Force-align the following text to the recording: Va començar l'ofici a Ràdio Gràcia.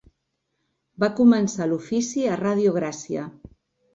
Va 1.03 1.09
començar 1.19 1.67
l'ofici 1.71 2.25
a 2.31 2.39
Ràdio 2.41 2.75
Gràcia. 2.79 3.27